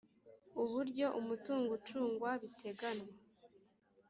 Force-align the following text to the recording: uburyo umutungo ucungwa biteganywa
uburyo 0.63 1.07
umutungo 1.19 1.69
ucungwa 1.79 2.29
biteganywa 2.41 3.11